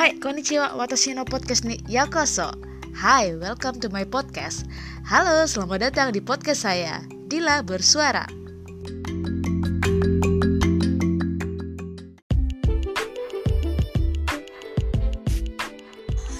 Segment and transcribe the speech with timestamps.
[0.00, 1.84] Hai, konnichiwa, watashi no podcast ni.
[1.88, 2.54] Yakoso
[2.92, 4.64] Hai, welcome to my podcast.
[5.04, 8.24] Halo, selamat datang di podcast saya Dila Bersuara.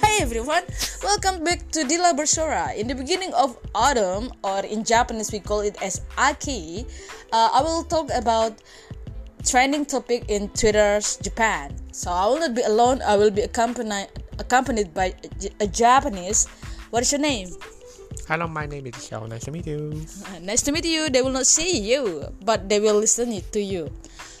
[0.01, 0.65] Hi everyone,
[1.05, 2.73] welcome back to Dila Bersuara.
[2.73, 6.89] In the beginning of autumn, or in Japanese we call it as Aki
[7.29, 8.57] uh, I will talk about
[9.44, 11.74] trending topic in Twitter's Japan.
[11.92, 13.00] So I will not be alone.
[13.02, 14.08] I will be accompanied
[14.38, 15.14] accompanied by
[15.60, 16.46] a, a Japanese.
[16.90, 17.48] What is your name?
[18.28, 19.28] Hello, my name is Xiao.
[19.28, 20.02] Nice to meet you.
[20.26, 21.08] Uh, nice to meet you.
[21.08, 23.90] They will not see you, but they will listen to you.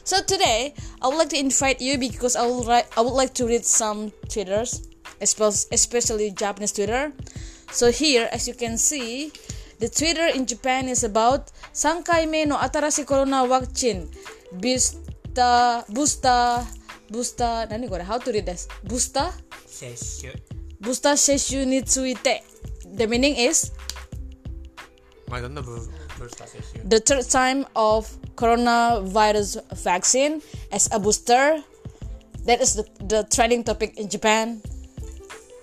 [0.02, 2.86] So today, I would like to invite you because I will write.
[2.98, 4.88] I would like to read some twitters,
[5.20, 7.12] especially Japanese Twitter.
[7.70, 9.32] So here, as you can see,
[9.78, 14.08] the Twitter in Japan is about 3回目の新しいコロナワクチン
[15.36, 16.64] booster booster
[17.10, 19.30] booster 何これ how to read this booster
[19.66, 20.32] 接種
[20.80, 22.42] booster 接種について
[22.96, 23.72] the meaning is
[25.30, 25.72] I don't know ブ
[26.18, 31.62] ブースター接種 the third time of coronavirus vaccine as a booster
[32.46, 34.60] that is the, the trending topic in Japan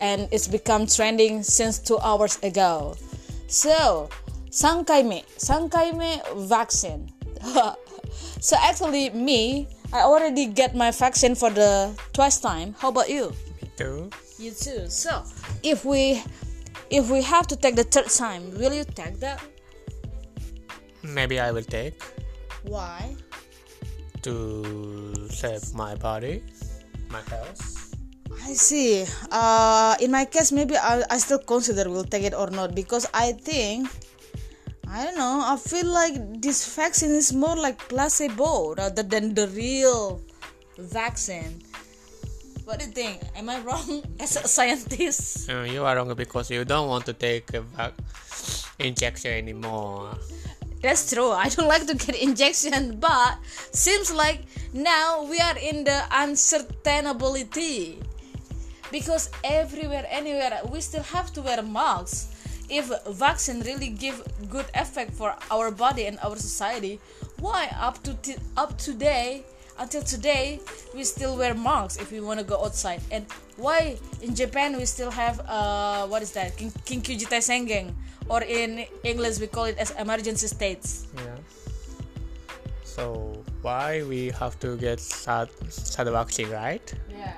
[0.02, 2.96] and it's become trending since two hours ago
[3.48, 4.10] so
[4.52, 7.08] 3回目3回目 vaccine
[8.41, 13.33] so actually me I already get my vaccine for the twice time how about you
[13.63, 14.11] Me too.
[14.39, 15.25] you too so
[15.63, 16.23] if we
[16.91, 19.41] if we have to take the third time will you take that
[21.03, 22.03] Maybe I will take
[22.65, 23.15] why
[24.23, 26.43] to save my body,
[27.09, 27.95] my health.
[28.45, 29.07] I see.
[29.31, 33.07] Uh, in my case, maybe I, I still consider will take it or not because
[33.15, 33.89] I think
[34.91, 35.43] I don't know.
[35.45, 40.21] I feel like this vaccine is more like placebo rather than the real
[40.79, 41.63] vaccine.
[42.65, 43.21] What do you think?
[43.37, 45.51] Am I wrong as a scientist?
[45.51, 48.01] Uh, you are wrong because you don't want to take a vac-
[48.79, 50.17] injection anymore.
[50.83, 51.33] That's true.
[51.33, 53.39] I don't like to get injection, but
[53.73, 58.01] seems like now we are in the uncertainability
[58.91, 62.38] because everywhere, anywhere, we still have to wear masks
[62.70, 67.00] If vaccine really give good effect for our body and our society,
[67.40, 69.44] why up to t- up today
[69.78, 70.60] until today
[70.96, 73.02] we still wear masks if we want to go outside?
[73.12, 73.26] And
[73.58, 77.94] why in Japan we still have uh what is that kin- kinkyu jitai sengen
[78.30, 81.06] or in English we call it as emergency states.
[81.16, 81.38] Yeah.
[82.86, 86.86] So why we have to get sad, sad vaccine, right?
[87.10, 87.34] Yeah.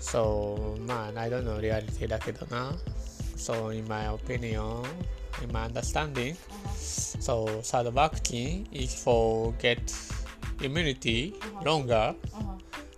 [0.00, 2.76] So man, I don't know reality だけどな。
[3.41, 4.85] So in my opinion,
[5.41, 6.37] in my understanding,
[6.77, 9.81] so third vaccine is for get
[10.61, 11.33] immunity
[11.65, 12.13] longer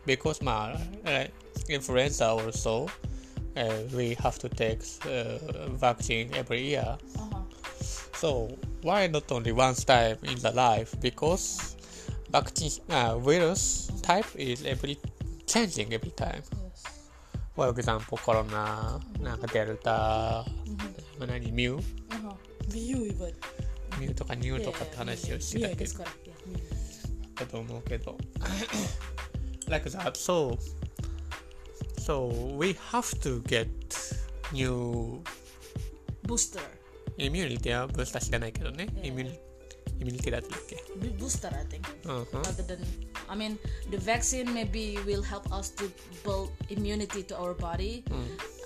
[0.05, 1.27] because my uh,
[1.69, 2.89] influenza also
[3.55, 6.97] uh, we have to take uh, vaccine every year.
[8.15, 10.93] So why not only one time in the life?
[10.99, 11.77] Because
[12.29, 14.97] vaccine uh, virus type is every
[15.47, 16.43] changing every time.
[17.55, 20.43] コロナ、なんかデルタ、
[21.19, 22.35] 何、ミュー Uh-huh.
[24.15, 26.03] とかニューとかって話をしてたけど.
[27.35, 28.17] だと思うけど
[29.67, 30.57] like that so
[31.99, 33.67] so we have to get
[34.51, 35.21] new
[36.27, 36.59] Booster.
[37.17, 39.52] immunity はブースター知らないけどね、イミュニイミュニティ
[40.02, 41.82] だって言うっけ B- Booster, I think.
[42.04, 42.78] うんうん Rather than,
[43.28, 43.58] I mean,
[43.90, 45.90] the vaccine maybe will help us to
[46.24, 48.04] build immunity to our body,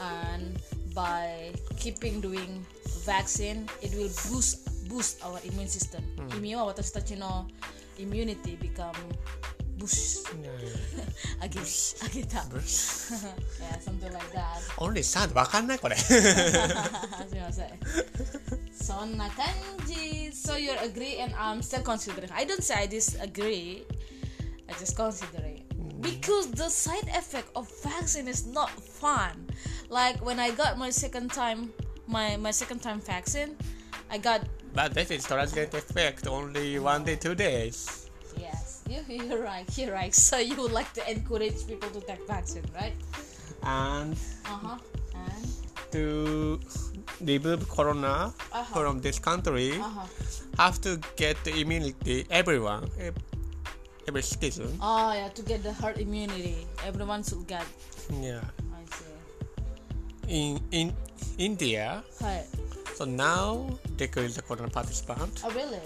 [0.00, 0.58] and
[0.94, 2.64] by keeping doing
[3.06, 6.02] vaccine, it will boost boost our immune system.
[6.36, 7.46] 意味は私たちの
[7.98, 8.92] immunity become
[9.78, 10.70] boost いや いや
[11.42, 16.14] 上げ上げた yeah something like that オンリーサードわかんないこれす
[17.32, 17.68] みません
[18.87, 20.31] son Nakanji.
[20.31, 22.31] So you agree, and I'm still considering.
[22.31, 23.83] I don't say I disagree.
[24.69, 26.00] I just consider it mm.
[26.00, 29.51] because the side effect of vaccine is not fun.
[29.91, 31.75] Like when I got my second time,
[32.07, 33.59] my my second time vaccine,
[34.07, 34.47] I got.
[34.71, 38.07] But that is transient effect only one day, two days.
[38.39, 39.67] Yes, you, you're right.
[39.75, 40.15] You're right.
[40.15, 42.95] So you would like to encourage people to take vaccine, right?
[43.67, 44.15] And.
[44.47, 44.77] Uh huh.
[45.12, 45.47] And.
[45.91, 46.59] To
[47.21, 48.63] remove corona Uh-huh.
[48.73, 50.05] from this country, uh-huh
[50.57, 52.89] have to get the immunity, everyone,
[54.07, 54.69] every citizen.
[54.81, 57.65] oh yeah to get the herd immunity everyone should get
[58.09, 58.41] Yeah.
[58.79, 59.13] I see
[60.37, 60.49] In
[60.79, 60.87] in
[61.37, 61.85] India,
[62.23, 62.45] はい
[62.97, 63.69] so now
[64.01, 65.33] decrease the corona participant.
[65.45, 65.83] Oh really?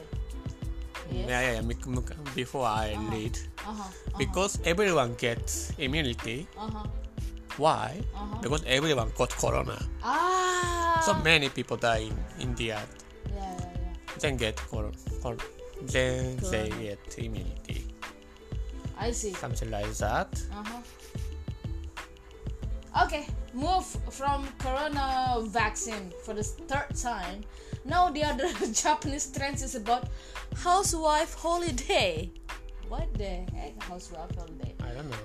[1.11, 1.63] Yeah, yeah, yeah.
[1.69, 3.35] bec- Before I read,
[3.67, 3.89] Uh huh.
[4.23, 5.51] because everyone gets
[5.85, 6.87] immunity, Uh huh.
[7.63, 7.87] Why?
[8.15, 8.39] Uh-huh.
[8.45, 9.77] Because everyone got corona.
[10.01, 10.80] Ah.
[11.01, 12.81] So many people die in India.
[13.29, 14.19] yeah, yeah, yeah.
[14.19, 14.91] Then get corona.
[15.21, 15.37] Cor-
[15.81, 17.87] then they get immunity.
[18.97, 19.33] I see.
[19.33, 20.29] Something like that.
[20.53, 20.81] Uh-huh.
[23.05, 27.41] Okay, move from corona vaccine for the third time.
[27.85, 30.09] Now the other Japanese trend is about
[30.57, 32.29] housewife holiday.
[32.89, 34.75] What the heck, housewife holiday?
[34.83, 35.17] I don't know.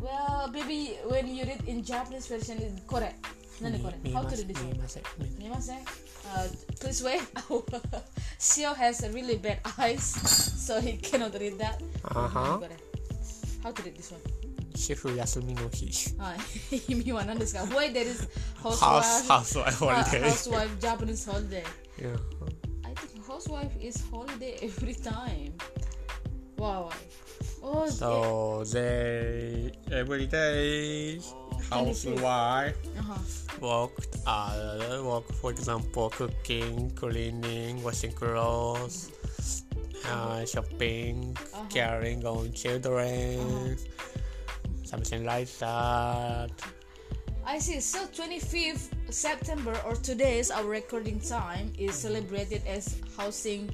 [0.00, 3.24] Well, maybe when you read in Japanese version, it's correct.
[3.61, 4.07] No, no, correct.
[4.13, 4.73] How to read this one?
[4.73, 5.03] Mimasen.
[5.19, 5.79] Mi- Mimasen.
[6.35, 6.47] Uh,
[6.79, 7.21] please wait.
[8.39, 11.81] Sio has a really bad eyes, so he cannot read that.
[12.05, 12.59] Uh-huh.
[13.63, 14.21] How to read this one?
[14.75, 16.15] シェフ休みの日。
[16.17, 18.27] はい、意味は何ですか Why there is
[18.61, 20.21] House, housewife, housewife uh, holiday.
[20.29, 21.63] housewife Japanese holiday?
[22.01, 22.17] Yeah.
[22.83, 25.53] I think housewife is holiday every time.
[26.57, 26.89] Wow.
[27.61, 31.19] Oh, So they every day
[31.70, 33.00] housewife yeah.
[33.00, 33.18] uh-huh.
[33.60, 39.12] worked uh, work for example cooking, cleaning, washing clothes,
[40.08, 41.64] uh, shopping, Uh-huh.
[41.70, 43.76] caring on children,
[44.84, 46.50] something like that.
[47.44, 47.80] I see.
[47.80, 53.70] So 25th September or today's our recording time is celebrated as housing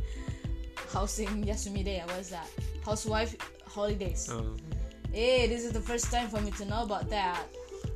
[0.93, 2.03] housing Yasumi Day.
[2.07, 2.47] What is that?
[2.85, 3.35] Housewife
[3.67, 4.29] holidays.
[4.31, 4.57] Um,
[5.15, 7.39] Hey, this is the first time for me to know about that.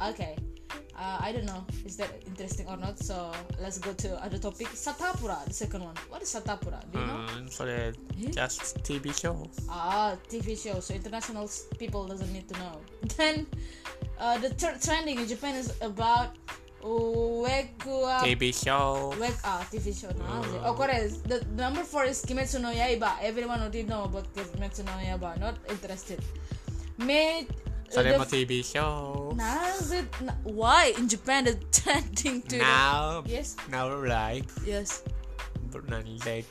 [0.02, 0.36] Okay.
[0.98, 1.64] Uh, I don't know.
[1.86, 2.98] Is that interesting or not?
[2.98, 3.30] So
[3.62, 4.66] let's go to other topic.
[4.68, 5.94] Satapura, the second one.
[6.08, 6.82] What is Satapura?
[6.90, 7.12] Do you know?
[7.38, 7.94] um, so that
[8.34, 9.48] just TV show.
[9.70, 10.80] Ah, TV show.
[10.80, 11.48] So international
[11.78, 12.80] people doesn't need to know.
[13.16, 13.46] Then,
[14.18, 16.34] uh, the third trending in Japan is about
[16.82, 18.22] Wekua.
[18.22, 19.14] TV show.
[19.20, 23.82] Wake ah TV show no correct the number four is Kimetsu no Yaiba Everyone already
[23.82, 26.22] know about Kimetsu no Yaiba Not interested
[26.98, 27.48] Made
[27.88, 29.32] Sarema TV show.
[29.36, 29.72] Now
[30.44, 33.24] why in Japan is trending to now?
[33.26, 33.56] Yes.
[33.70, 34.44] Now right.
[34.64, 35.02] yes.
[36.24, 36.48] Like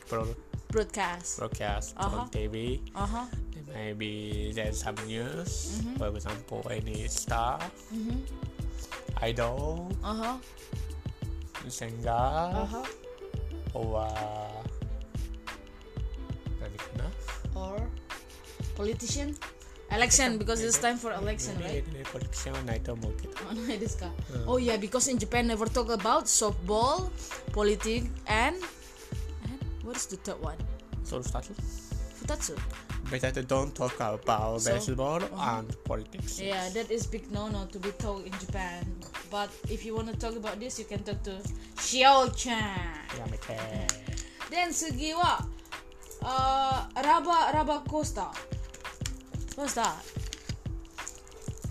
[0.70, 1.38] broadcast.
[1.38, 2.26] Broadcast uh-huh.
[2.26, 2.80] on TV.
[2.94, 3.26] Uh huh.
[3.74, 5.82] Maybe there's some news.
[5.82, 5.96] Mm-hmm.
[5.96, 7.60] For example, any star,
[7.92, 8.24] mm-hmm.
[9.22, 10.36] idol, uh huh,
[11.68, 12.86] singer, uh huh,
[13.74, 14.08] or.
[14.08, 14.48] Uh,
[17.58, 17.82] or
[18.76, 19.34] politician
[19.90, 21.84] election because it's time for election, right?
[22.88, 22.96] Oh.
[24.46, 27.10] Oh yeah, because in Japan never talk about softball,
[27.52, 28.56] politics, and
[29.44, 30.56] and what is the third one?
[31.02, 31.54] Solo futatsu.
[32.20, 32.58] Futatsu.
[33.10, 35.58] Better don't talk about so, baseball uh-huh.
[35.58, 36.38] and politics.
[36.40, 38.84] Yeah, that is big no-no to be told in Japan.
[39.30, 41.40] But if you want to talk about this, you can talk to
[41.76, 43.00] xiao-chan
[44.50, 45.40] Then Sugiwa,
[46.22, 48.28] uh, Raba Raba Costa.
[49.57, 49.93] What's that?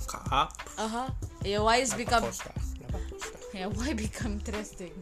[0.06, 0.48] カ
[0.78, 1.10] Uh huh.
[1.44, 2.82] Yeah, why is ー become ポスター。
[2.82, 4.92] ラバーポスター yeah why become interesting?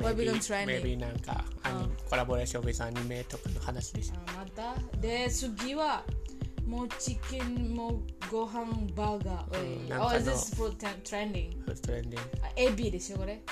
[0.00, 0.82] Why Maybe, become trending?
[0.82, 4.14] maybe なんか、アニコラボレーション with アニメとかの話でしょ。
[4.38, 6.04] あまたで次は
[6.66, 8.00] もうチキンも
[8.30, 8.64] ご飯
[8.94, 9.80] バーガー。
[9.80, 11.60] うんなん Oh, か is の this for t- trending?
[11.64, 12.30] フードトレンディング。
[12.44, 13.42] あエビですよこれ。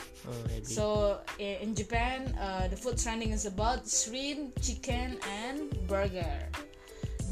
[0.46, 0.67] うん、エビ。
[0.67, 5.19] So i- in Japan, uh, the food trending is about shrimp, chicken,
[5.50, 6.23] and burger.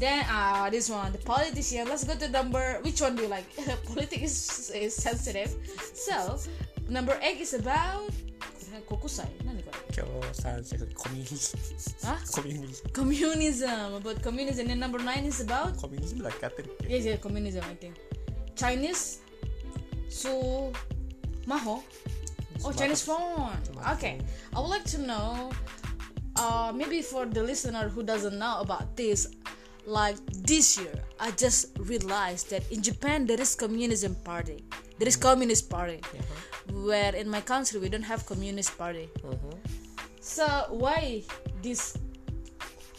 [0.01, 1.87] Then uh, this one, the politician.
[1.87, 2.79] Let's go to number.
[2.83, 3.45] Which one do you like?
[3.85, 5.55] Politics is, is sensitive.
[5.93, 6.37] So
[6.87, 8.11] number eight is about
[8.87, 12.11] これ国際何これ共産主義コミュニズム。
[12.11, 12.91] あコミュニズム。
[12.91, 13.97] Communism.
[13.97, 14.71] About communism.
[14.71, 17.63] And number nine is about コミュニズムだけやってるっけ yes, yeah, communism.
[17.63, 17.93] I think
[18.55, 19.21] Chinese.
[20.09, 20.71] So
[21.47, 21.81] maho.
[22.63, 23.51] Oh, Chinese phone.
[23.93, 24.19] Okay,
[24.53, 25.51] I would like to know,
[26.35, 29.29] uh, maybe for the listener who doesn't know about this,
[29.86, 34.64] like this year, I just realized that in Japan there is communism party.
[34.98, 36.86] There is communist party, uh-huh.
[36.86, 39.08] where in my country we don't have communist party.
[39.24, 39.56] Uh-huh.
[40.20, 41.22] So why
[41.62, 41.98] this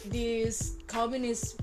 [0.05, 1.61] this communist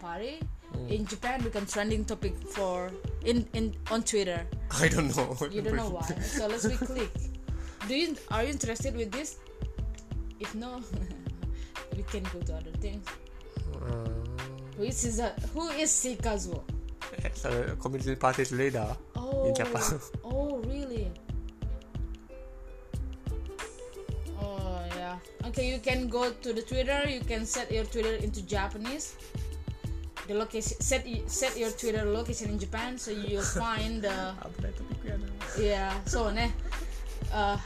[0.00, 0.40] party
[0.74, 0.90] mm.
[0.90, 2.90] in Japan become trending topic for
[3.24, 4.46] in in on Twitter?
[4.80, 5.36] I don't know.
[5.50, 6.08] You don't know why.
[6.22, 7.10] So let's we click.
[7.86, 9.38] Do you are you interested with this?
[10.40, 10.80] If no,
[11.96, 13.06] we can go to other things.
[13.78, 14.29] うん
[14.76, 16.62] who is Shiza- Who is Shii Kazuo?
[17.24, 19.48] It's a community party's leader Oh.
[19.48, 20.00] in Japan.
[20.24, 21.10] Oh, really?
[24.40, 25.18] Oh, yeah.
[25.46, 27.08] Okay, you can go to the Twitter.
[27.08, 29.14] You can set your Twitter into Japanese.
[30.28, 34.34] The location set set your Twitter location in Japan, so you'll find the
[35.58, 35.92] yeah.
[36.06, 36.52] So ne,
[37.32, 37.58] uh,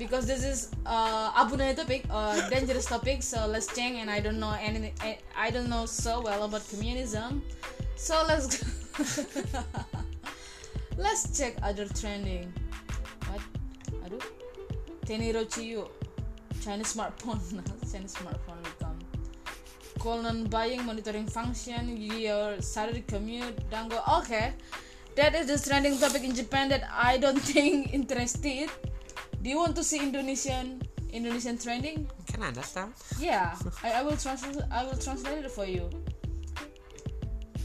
[0.00, 3.22] because this is uh abunai topic, uh, dangerous topic.
[3.22, 4.92] So let's change, and I don't know any,
[5.46, 7.42] I don't know so well about communism.
[7.96, 8.64] So let's
[11.00, 12.52] Let's check other trending.
[13.28, 13.40] What?
[14.04, 14.20] Aduh.
[15.06, 15.88] Teniro Chiyo.
[16.60, 17.40] Chinese smartphone.
[17.90, 18.98] Chinese smartphone become.
[19.98, 21.96] Colon buying monitoring function.
[21.96, 23.58] Your salary commute.
[23.70, 24.02] Dango.
[24.18, 24.52] Okay.
[25.16, 28.68] That is the trending topic in Japan that I don't think interested.
[29.42, 30.82] Do you want to see Indonesian
[31.12, 32.06] Indonesian trending?
[32.30, 32.92] Can I understand?
[33.18, 34.62] Yeah, I, I will translate.
[34.70, 35.90] I will translate it for you.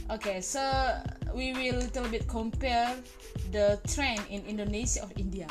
[0.09, 0.61] Okay, so
[1.33, 2.95] we will a little bit compare
[3.51, 5.47] the trend in Indonesia or India.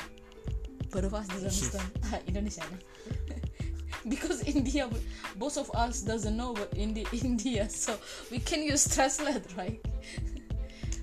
[0.91, 2.63] Both of us doesn't understand Ah, Indonesia,
[4.09, 4.87] because India,
[5.39, 7.99] both of us doesn't know what Indi- India, so
[8.31, 9.83] we can use translate, right?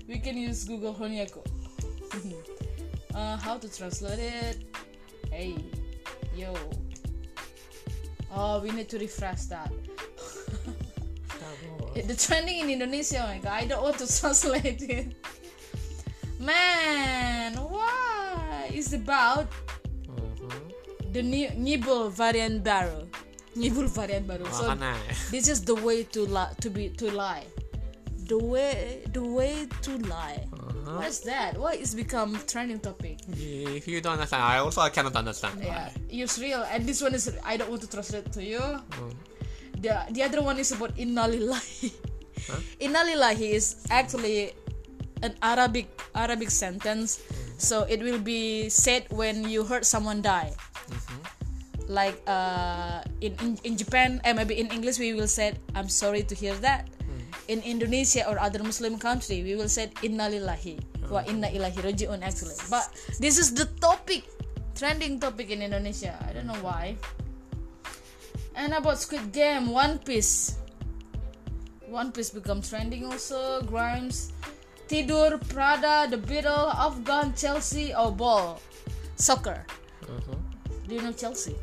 [0.08, 1.44] we can use Google Honyaku.
[3.14, 4.64] uh, how to translate it?
[5.32, 5.56] Hey,
[6.36, 6.52] yo.
[8.34, 9.72] Oh, we need to refresh that.
[11.96, 15.16] the trending in Indonesia, oh my god, I don't want to translate it.
[16.38, 18.68] Man, why?
[18.76, 19.48] It's about
[20.04, 20.52] Mhm.
[21.16, 23.08] the new Nibble variant baru.
[23.56, 24.44] Nibble variant baru.
[24.52, 24.76] So
[25.32, 27.48] this is the way to lie to be to lie.
[28.32, 30.48] The way the way to lie.
[30.56, 31.04] Uh-huh.
[31.04, 31.52] What's that?
[31.60, 33.20] Why is become trending topic?
[33.28, 35.60] If you don't understand, I also I cannot understand.
[35.60, 36.64] Yeah, it's real.
[36.64, 38.56] And this one is I don't want to translate to you.
[38.56, 39.12] Mm.
[39.84, 41.92] The the other one is about innalillahi.
[42.48, 42.56] Huh?
[42.80, 44.56] Innalillahi is actually
[45.20, 47.20] an Arabic Arabic sentence.
[47.60, 50.56] So it will be said when you heard someone die.
[51.84, 56.24] Like uh, in, in in Japan, eh, maybe in English we will say I'm sorry
[56.24, 56.88] to hear that.
[57.52, 60.80] In Indonesia or other Muslim country, we will say Inna innalillahi
[61.12, 62.56] wa inna ilahi rajiun actually.
[62.72, 62.88] But
[63.20, 64.24] this is the topic,
[64.72, 66.16] trending topic in Indonesia.
[66.24, 66.96] I don't know why.
[68.56, 70.56] And about Squid Game, One Piece.
[71.92, 73.60] One Piece become trending also.
[73.68, 74.32] Grimes,
[74.88, 78.56] Tidur, Prada, The Beatle, Afghan, Chelsea, or Ball,
[79.16, 79.68] soccer.
[80.08, 80.40] Mhm.
[80.88, 81.56] Do you know Chelsea?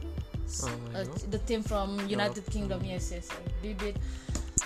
[0.66, 2.86] Oh, I Uh, the team from United Kingdom.
[2.86, 3.26] Yes, yes.
[3.30, 3.54] yes.
[3.62, 3.98] They beat.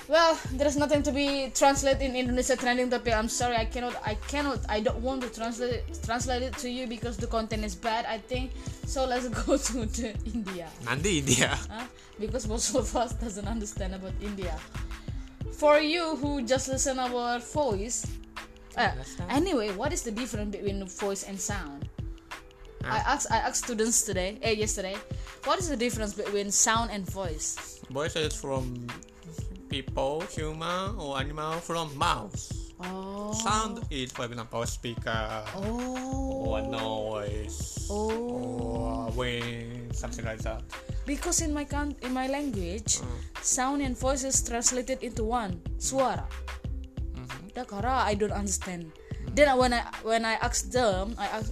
[0.09, 3.13] Well, there's nothing to be translated in Indonesia trending topic.
[3.15, 6.87] I'm sorry, I cannot, I cannot, I don't want to translate translate it to you
[6.87, 8.03] because the content is bad.
[8.05, 8.51] I think
[8.85, 9.05] so.
[9.07, 10.67] Let's go to the India.
[10.83, 11.55] Nanti dia.
[11.71, 11.87] Huh?
[12.19, 14.59] Because most of us doesn't understand about India.
[15.55, 18.03] For you who just listen our voice,
[18.75, 18.91] uh,
[19.31, 21.87] anyway, what is the difference between voice and sound?
[22.83, 23.15] I Huh?
[23.15, 24.99] asked I asked students today, eh, yesterday,
[25.47, 27.79] what is the difference between sound and voice?
[27.87, 28.83] Voice is from
[29.73, 32.53] people, human, or animal from mouse.
[32.77, 33.33] Oh.
[33.33, 36.45] Sound is, for example, speaker Oh.
[36.45, 38.13] or noise Oh.
[38.13, 40.61] or wind, something like that.
[41.09, 43.17] Because in my coun- in my language, Mm.
[43.41, 46.29] sound and voice is translated into one suara.
[47.17, 47.53] Mhm.
[47.57, 48.93] Da kara I don't understand.
[49.33, 51.49] Then when I when I ask them, I ask,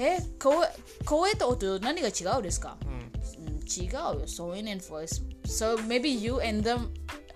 [0.00, 0.64] "Eh, koe
[1.04, 3.12] koe to to nani ga chigau desu ka?" Mm.
[3.44, 5.20] Mm, chigau yo, sound and voice.
[5.44, 6.88] So maybe you and them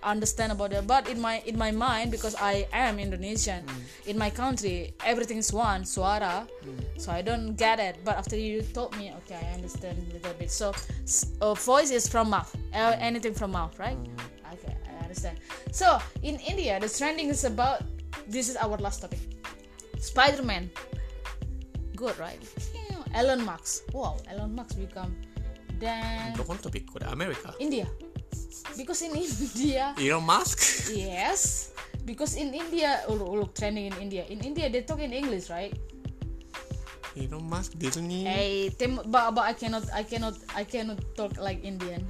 [0.03, 0.85] understand about it.
[0.87, 4.07] But in my in my mind because i am indonesian mm.
[4.07, 6.47] in my country everything is one suara.
[6.65, 7.01] Mm.
[7.01, 7.97] so i don't get it.
[8.03, 10.51] But after you told me okay i understand a little bit.
[10.51, 10.73] So
[11.41, 12.53] uh, voice is from mouth.
[12.73, 13.97] Uh, anything from mouth right?
[13.97, 14.53] Mm.
[14.53, 15.39] okay i understand.
[15.71, 17.81] So in india the trending is about
[18.27, 19.19] this is our last topic.
[19.99, 20.69] Spider-man.
[21.95, 22.39] Good right?
[23.13, 23.85] Elon musk.
[23.93, 25.13] Wow elon musk become
[25.79, 27.53] then bukan topik kuda amerika?
[27.59, 27.85] India
[28.77, 30.91] because in India Elon Musk?
[30.93, 31.71] Yes.
[32.05, 34.23] Because in India oh, look trending in India.
[34.27, 35.73] In India they talk in English right?
[37.15, 41.37] Elon Musk didn't he hey tem- but, but I cannot I cannot I cannot talk
[41.37, 42.05] like Indian.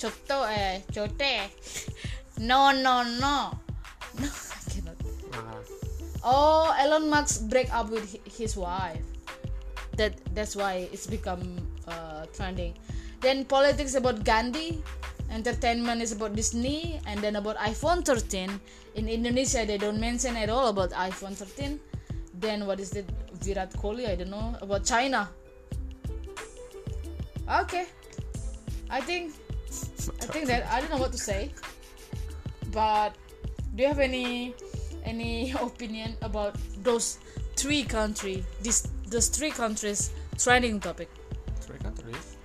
[0.00, 1.50] Choto eh chote.
[2.40, 3.52] No no no.
[4.18, 4.96] No I cannot.
[5.30, 5.60] Uh-huh.
[6.24, 9.04] oh Elon Musk break up with his wife.
[10.00, 11.42] That that's why it's become
[11.86, 12.74] uh, trending.
[13.20, 14.82] Then politics about Gandhi
[15.30, 18.60] entertainment is about Disney, and then about iPhone 13.
[18.94, 21.78] In Indonesia, they don't mention at all about iPhone 13.
[22.34, 23.04] Then what is the
[23.42, 24.08] Virat Kohli?
[24.08, 25.28] I don't know about China.
[27.48, 27.86] Okay,
[28.90, 29.32] I think
[30.22, 31.52] I think that I don't know what to say.
[32.72, 33.16] But
[33.74, 34.54] do you have any
[35.04, 37.18] any opinion about those
[37.56, 41.08] three country this those three countries trending topic?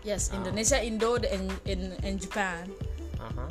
[0.04, 0.38] Yes, Ah.
[0.38, 2.68] Indonesia, Indo, and in and Japan.
[3.20, 3.48] あは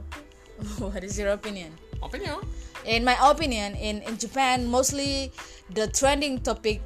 [0.78, 1.72] what is your opinion?
[2.02, 2.38] Opinion
[2.84, 5.32] In my opinion, in, in Japan, mostly
[5.72, 6.82] the trending topic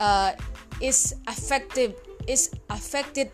[0.00, 0.32] uh,
[0.80, 1.94] is affected
[2.26, 3.30] is affected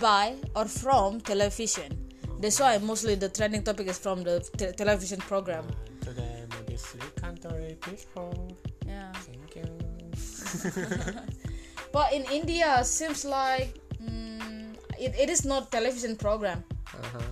[0.00, 1.92] by or from television.
[2.40, 5.64] That's why mostly the trending topic is from the te- television program.
[6.00, 9.12] Today maybe three countries peaceful Yeah.
[9.24, 9.68] Thank you
[11.92, 13.79] but in India, seems like
[15.00, 16.62] it, it is not television program.
[16.92, 17.24] Uh-huh.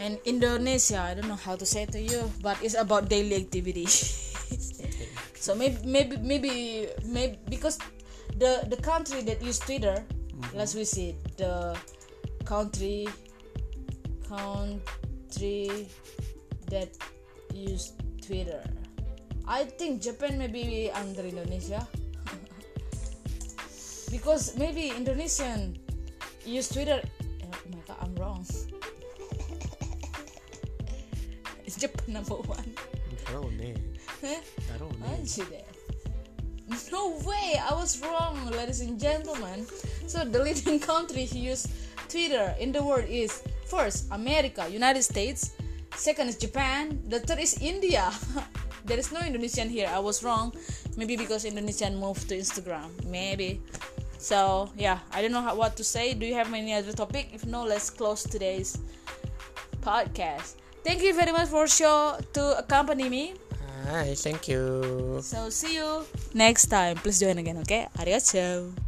[0.00, 3.36] And Indonesia, I don't know how to say it to you, but it's about daily
[3.36, 3.86] activity.
[5.36, 7.78] so maybe maybe maybe maybe because
[8.36, 10.04] the the country that use Twitter,
[10.52, 11.76] let's we see the
[12.44, 13.08] country
[14.28, 15.88] country
[16.68, 16.92] that
[17.52, 18.64] use Twitter.
[19.48, 21.88] I think Japan maybe under Indonesia.
[24.12, 25.85] because maybe Indonesian
[26.46, 27.02] use Twitter.
[27.42, 28.46] Oh my god, I'm wrong.
[31.64, 32.74] it's Japan number one.
[33.28, 33.74] I don't know.
[34.20, 34.40] Huh?
[34.74, 35.06] I don't know.
[36.92, 39.66] No way, I was wrong, ladies and gentlemen.
[40.06, 41.66] So the leading country who use
[42.08, 45.52] Twitter in the world is first America, United States.
[45.94, 47.00] Second is Japan.
[47.06, 48.12] The third is India.
[48.84, 49.88] there is no Indonesian here.
[49.90, 50.52] I was wrong.
[50.96, 52.90] Maybe because Indonesian moved to Instagram.
[53.06, 53.62] Maybe.
[54.18, 56.14] So yeah, I don't know how, what to say.
[56.14, 57.30] Do you have any other topic?
[57.32, 58.78] If no, let's close today's
[59.80, 60.56] podcast.
[60.84, 63.34] Thank you very much for show to accompany me.
[63.90, 65.20] Hi, thank you.
[65.22, 66.96] So see you next time.
[66.96, 67.86] Please join again, okay?
[67.98, 68.85] Arigatou.